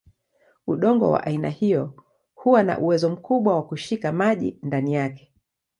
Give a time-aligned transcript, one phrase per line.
[0.67, 1.93] Udongo wa aina hiyo
[2.35, 5.33] huwa na uwezo mkubwa wa kushika maji ndani yake.